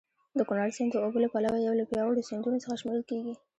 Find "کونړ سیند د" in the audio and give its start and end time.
0.47-0.95